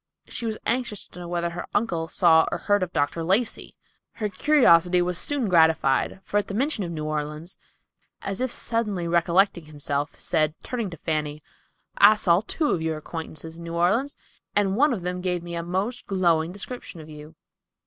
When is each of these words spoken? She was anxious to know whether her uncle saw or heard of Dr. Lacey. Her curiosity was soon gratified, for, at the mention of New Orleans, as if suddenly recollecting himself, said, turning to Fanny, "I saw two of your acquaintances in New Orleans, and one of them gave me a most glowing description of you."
She 0.27 0.47
was 0.47 0.57
anxious 0.65 1.05
to 1.05 1.19
know 1.19 1.27
whether 1.27 1.51
her 1.51 1.67
uncle 1.75 2.07
saw 2.07 2.47
or 2.51 2.57
heard 2.57 2.81
of 2.81 2.91
Dr. 2.91 3.23
Lacey. 3.23 3.75
Her 4.13 4.29
curiosity 4.29 4.99
was 4.99 5.15
soon 5.15 5.47
gratified, 5.47 6.21
for, 6.23 6.37
at 6.39 6.47
the 6.47 6.55
mention 6.55 6.83
of 6.83 6.89
New 6.89 7.05
Orleans, 7.05 7.55
as 8.23 8.41
if 8.41 8.49
suddenly 8.49 9.07
recollecting 9.07 9.65
himself, 9.65 10.19
said, 10.19 10.55
turning 10.63 10.89
to 10.89 10.97
Fanny, 10.97 11.43
"I 11.99 12.15
saw 12.15 12.41
two 12.47 12.71
of 12.71 12.81
your 12.81 12.97
acquaintances 12.97 13.57
in 13.57 13.63
New 13.63 13.75
Orleans, 13.75 14.15
and 14.55 14.75
one 14.75 14.91
of 14.91 15.01
them 15.01 15.21
gave 15.21 15.43
me 15.43 15.53
a 15.53 15.61
most 15.61 16.07
glowing 16.07 16.51
description 16.51 16.99
of 16.99 17.07
you." 17.07 17.35